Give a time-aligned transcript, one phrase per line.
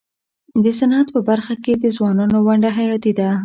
[0.63, 3.29] د صنعت په برخه کي د ځوانانو ونډه حیاتي ده.